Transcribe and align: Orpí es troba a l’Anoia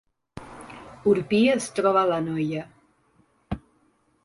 Orpí 1.11 1.41
es 1.59 1.67
troba 1.81 2.03
a 2.03 2.09
l’Anoia 2.13 2.65